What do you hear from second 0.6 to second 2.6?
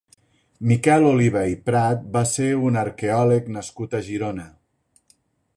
Miquel Oliva i Prat va ser